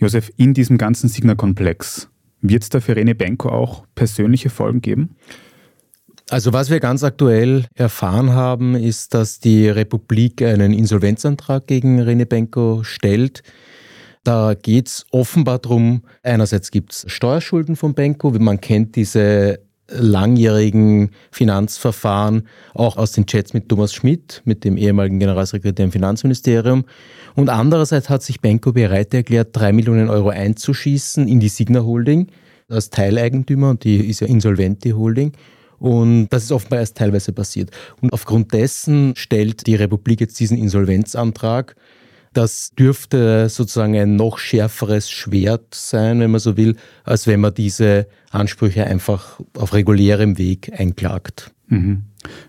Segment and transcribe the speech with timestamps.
[0.00, 2.08] Josef, in diesem ganzen Signa-Komplex,
[2.40, 5.16] wird es da für Rene Benko auch persönliche Folgen geben?
[6.30, 12.24] Also was wir ganz aktuell erfahren haben, ist, dass die Republik einen Insolvenzantrag gegen Rene
[12.24, 13.42] Benko stellt.
[14.24, 19.60] Da geht es offenbar darum, einerseits gibt es Steuerschulden von Benko, man kennt diese
[19.90, 26.84] langjährigen Finanzverfahren, auch aus den Chats mit Thomas Schmidt, mit dem ehemaligen Generalsekretär im Finanzministerium.
[27.34, 32.28] Und andererseits hat sich Benko bereit erklärt, drei Millionen Euro einzuschießen in die Signa Holding
[32.68, 35.32] als Teileigentümer und die ist ja insolvent, die Holding.
[35.78, 37.70] Und das ist offenbar erst teilweise passiert.
[38.00, 41.74] Und aufgrund dessen stellt die Republik jetzt diesen Insolvenzantrag.
[42.32, 47.54] Das dürfte sozusagen ein noch schärferes Schwert sein, wenn man so will, als wenn man
[47.54, 51.50] diese Ansprüche einfach auf regulärem Weg einklagt.
[51.66, 52.02] Mhm.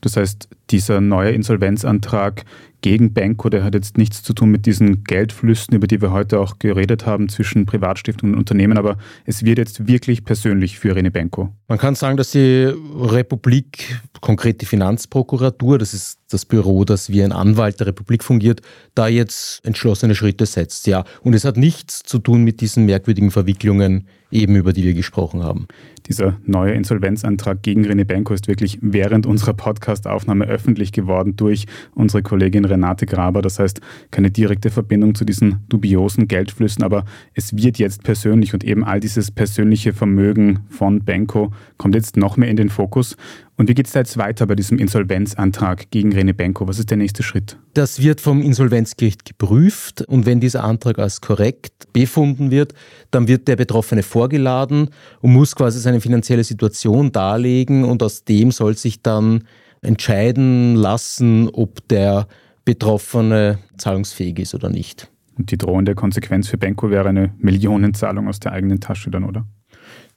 [0.00, 2.44] Das heißt, dieser neue Insolvenzantrag
[2.82, 6.38] gegen Benko, der hat jetzt nichts zu tun mit diesen Geldflüssen, über die wir heute
[6.38, 11.10] auch geredet haben, zwischen Privatstiftungen und Unternehmen, aber es wird jetzt wirklich persönlich für Rene
[11.10, 11.50] Benko.
[11.66, 17.22] Man kann sagen, dass die Republik, konkret die Finanzprokuratur, das ist das Büro, das wie
[17.22, 18.62] ein Anwalt der Republik fungiert,
[18.94, 21.04] da jetzt entschlossene Schritte setzt, ja.
[21.20, 25.42] Und es hat nichts zu tun mit diesen merkwürdigen Verwicklungen, eben über die wir gesprochen
[25.42, 25.68] haben.
[26.08, 32.22] Dieser neue Insolvenzantrag gegen Rene Benko ist wirklich während unserer Podcastaufnahme öffentlich geworden durch unsere
[32.22, 33.40] Kollegin Renate Graber.
[33.40, 38.64] Das heißt, keine direkte Verbindung zu diesen dubiosen Geldflüssen, aber es wird jetzt persönlich und
[38.64, 43.16] eben all dieses persönliche Vermögen von Benko kommt jetzt noch mehr in den Fokus.
[43.56, 46.66] Und wie geht es da jetzt weiter bei diesem Insolvenzantrag gegen Rene Benko?
[46.66, 47.56] Was ist der nächste Schritt?
[47.74, 52.74] Das wird vom Insolvenzgericht geprüft und wenn dieser Antrag als korrekt befunden wird,
[53.12, 58.50] dann wird der Betroffene vorgeladen und muss quasi seine finanzielle Situation darlegen und aus dem
[58.50, 59.44] soll sich dann
[59.82, 62.26] entscheiden lassen, ob der
[62.64, 65.10] Betroffene zahlungsfähig ist oder nicht.
[65.36, 69.46] Und die drohende Konsequenz für Benko wäre eine Millionenzahlung aus der eigenen Tasche dann, oder?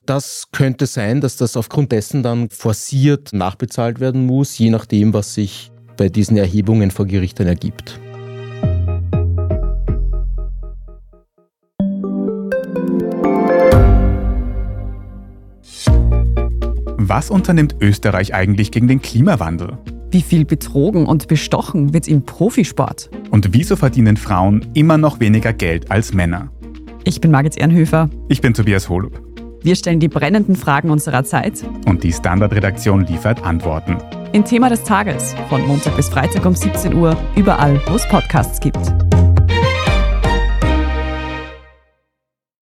[0.07, 5.33] Das könnte sein, dass das aufgrund dessen dann forciert nachbezahlt werden muss, je nachdem, was
[5.33, 7.99] sich bei diesen Erhebungen vor Gericht dann ergibt.
[16.95, 19.77] Was unternimmt Österreich eigentlich gegen den Klimawandel?
[20.09, 23.09] Wie viel betrogen und bestochen wird im Profisport?
[23.29, 26.49] Und wieso verdienen Frauen immer noch weniger Geld als Männer?
[27.03, 28.09] Ich bin Margit Ehrenhöfer.
[28.29, 29.26] Ich bin Tobias Holub.
[29.61, 31.63] Wir stellen die brennenden Fragen unserer Zeit.
[31.85, 33.97] Und die Standardredaktion liefert Antworten.
[34.33, 38.59] In Thema des Tages von Montag bis Freitag um 17 Uhr, überall, wo es Podcasts
[38.59, 38.79] gibt.